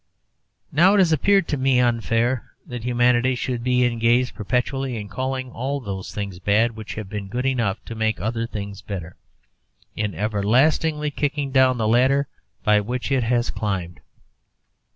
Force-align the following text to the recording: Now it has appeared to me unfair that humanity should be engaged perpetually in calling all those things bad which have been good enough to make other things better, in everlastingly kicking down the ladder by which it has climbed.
Now 0.71 0.95
it 0.95 0.97
has 0.97 1.11
appeared 1.13 1.47
to 1.49 1.57
me 1.57 1.79
unfair 1.79 2.53
that 2.65 2.83
humanity 2.83 3.35
should 3.35 3.63
be 3.63 3.85
engaged 3.85 4.33
perpetually 4.33 4.97
in 4.97 5.09
calling 5.09 5.51
all 5.51 5.79
those 5.79 6.11
things 6.11 6.39
bad 6.39 6.75
which 6.75 6.95
have 6.95 7.07
been 7.07 7.27
good 7.27 7.45
enough 7.45 7.85
to 7.85 7.93
make 7.93 8.19
other 8.19 8.47
things 8.47 8.81
better, 8.81 9.15
in 9.95 10.15
everlastingly 10.15 11.11
kicking 11.11 11.51
down 11.51 11.77
the 11.77 11.87
ladder 11.87 12.27
by 12.63 12.81
which 12.81 13.11
it 13.11 13.21
has 13.25 13.51
climbed. 13.51 13.99